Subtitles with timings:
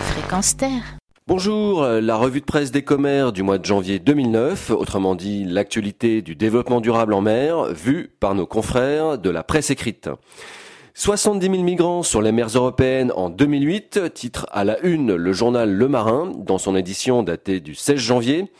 [0.00, 0.96] Fréquence Terre.
[1.26, 6.22] Bonjour, la revue de presse des commères du mois de janvier 2009, autrement dit l'actualité
[6.22, 10.08] du développement durable en mer, vue par nos confrères de la presse écrite.
[10.94, 15.70] 70 000 migrants sur les mers européennes en 2008, titre à la une le journal
[15.70, 18.50] Le Marin dans son édition datée du 16 janvier.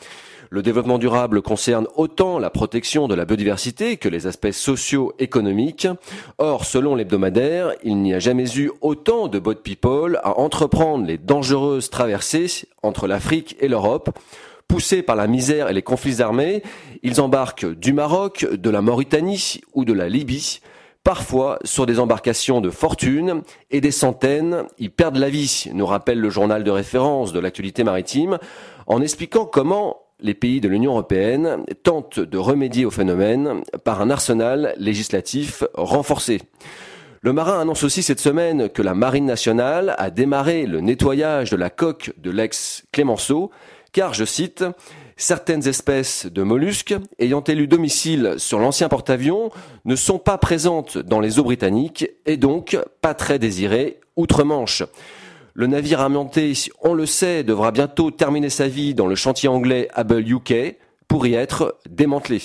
[0.51, 5.87] Le développement durable concerne autant la protection de la biodiversité que les aspects socio-économiques.
[6.39, 11.19] Or, selon l'hebdomadaire, il n'y a jamais eu autant de boat people à entreprendre les
[11.19, 14.19] dangereuses traversées entre l'Afrique et l'Europe.
[14.69, 16.63] Poussés par la misère et les conflits armés,
[17.03, 20.61] ils embarquent du Maroc, de la Mauritanie ou de la Libye
[21.05, 23.41] parfois sur des embarcations de fortune
[23.71, 27.83] et des centaines y perdent la vie, nous rappelle le journal de référence de l'actualité
[27.83, 28.39] maritime,
[28.87, 34.11] en expliquant comment les pays de l'Union européenne tentent de remédier au phénomène par un
[34.11, 36.41] arsenal législatif renforcé.
[37.21, 41.57] Le marin annonce aussi cette semaine que la Marine nationale a démarré le nettoyage de
[41.57, 43.51] la coque de l'ex Clémenceau,
[43.93, 44.65] car, je cite,
[45.17, 49.51] certaines espèces de mollusques ayant élu domicile sur l'ancien porte-avions
[49.85, 54.85] ne sont pas présentes dans les eaux britanniques et donc pas très désirées outre-Manche.
[55.59, 59.89] Le navire amianté, on le sait, devra bientôt terminer sa vie dans le chantier anglais
[59.93, 60.77] Able UK
[61.09, 62.41] pour y être démantelé.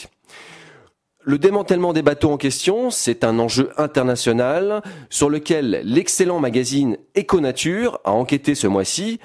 [1.22, 8.00] Le démantèlement des bateaux en question, c'est un enjeu international sur lequel l'excellent magazine Econature
[8.04, 9.20] a enquêté ce mois-ci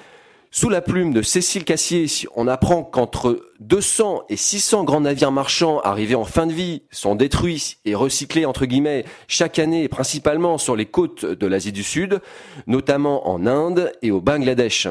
[0.51, 5.79] sous la plume de Cécile Cassier, on apprend qu'entre 200 et 600 grands navires marchands
[5.81, 10.75] arrivés en fin de vie sont détruits et recyclés entre guillemets chaque année, principalement sur
[10.75, 12.19] les côtes de l'Asie du Sud,
[12.65, 14.87] notamment en Inde et au Bangladesh.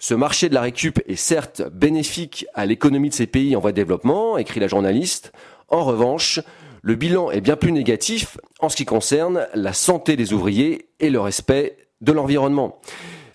[0.00, 3.70] Ce marché de la récup est certes bénéfique à l'économie de ces pays en voie
[3.70, 5.32] de développement, écrit la journaliste.
[5.68, 6.40] En revanche,
[6.82, 11.10] le bilan est bien plus négatif en ce qui concerne la santé des ouvriers et
[11.10, 12.80] le respect de l'environnement.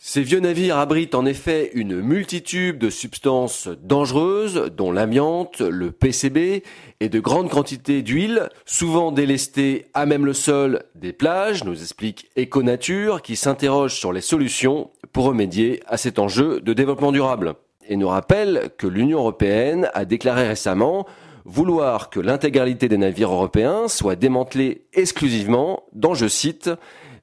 [0.05, 6.61] Ces vieux navires abritent en effet une multitude de substances dangereuses, dont l'amiante, le PCB,
[6.99, 12.30] et de grandes quantités d'huile, souvent délestées à même le sol des plages, nous explique
[12.37, 17.53] Econature, qui s'interroge sur les solutions pour remédier à cet enjeu de développement durable.
[17.87, 21.08] Et nous rappelle que l'Union européenne a déclaré récemment
[21.45, 26.69] vouloir que l'intégralité des navires européens soit démantelée exclusivement dans, je cite,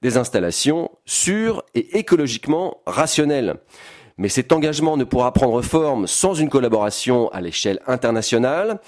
[0.02, 3.56] des installations sûres et écologiquement rationnelles.
[4.18, 8.80] Mais cet engagement ne pourra prendre forme sans une collaboration à l'échelle internationale.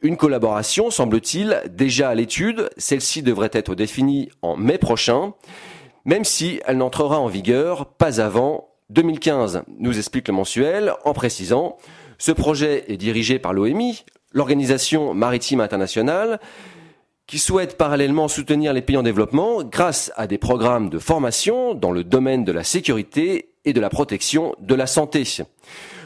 [0.00, 2.68] Une collaboration, semble-t-il, déjà à l'étude.
[2.76, 5.34] Celle-ci devrait être définie en mai prochain,
[6.04, 11.78] même si elle n'entrera en vigueur pas avant 2015, nous explique le mensuel, en précisant,
[12.18, 16.40] ce projet est dirigé par l'OMI, l'Organisation maritime internationale,
[17.26, 21.92] qui souhaite parallèlement soutenir les pays en développement grâce à des programmes de formation dans
[21.92, 25.24] le domaine de la sécurité et de la protection de la santé.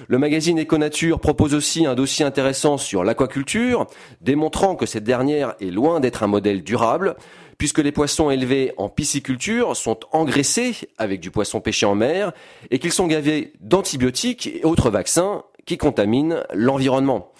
[0.09, 3.87] Le magazine Econature propose aussi un dossier intéressant sur l'aquaculture,
[4.21, 7.17] démontrant que cette dernière est loin d'être un modèle durable,
[7.59, 12.33] puisque les poissons élevés en pisciculture sont engraissés avec du poisson pêché en mer
[12.71, 17.33] et qu'ils sont gavés d'antibiotiques et autres vaccins qui contaminent l'environnement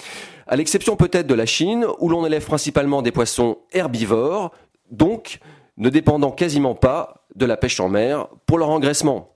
[0.47, 4.53] à l'exception peut-être de la Chine, où l'on élève principalement des poissons herbivores,
[4.91, 5.41] donc
[5.77, 9.33] ne dépendant quasiment pas de la pêche en mer pour leur engraissement.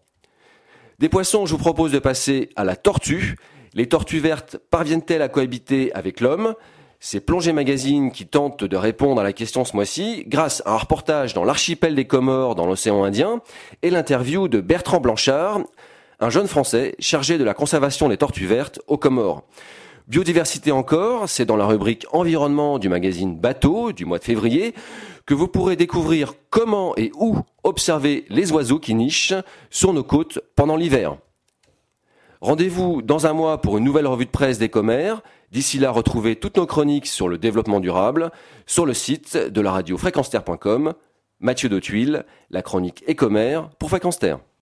[0.98, 3.36] Des poissons, je vous propose de passer à la tortue.
[3.74, 6.54] Les tortues vertes parviennent-elles à cohabiter avec l'homme?
[7.02, 10.76] C'est Plongée Magazine qui tente de répondre à la question ce mois-ci grâce à un
[10.76, 13.40] reportage dans l'archipel des Comores dans l'océan Indien
[13.80, 15.60] et l'interview de Bertrand Blanchard,
[16.20, 19.44] un jeune Français chargé de la conservation des tortues vertes aux Comores.
[20.10, 24.74] Biodiversité encore, c'est dans la rubrique environnement du magazine Bateau du mois de février
[25.24, 29.34] que vous pourrez découvrir comment et où observer les oiseaux qui nichent
[29.70, 31.16] sur nos côtes pendant l'hiver.
[32.40, 35.22] Rendez-vous dans un mois pour une nouvelle revue de presse des commères.
[35.52, 38.32] D'ici là, retrouvez toutes nos chroniques sur le développement durable
[38.66, 40.34] sur le site de la radio fréquence
[41.38, 42.20] Mathieu Dautuil,
[42.50, 44.18] la chronique Écomère pour Fréquence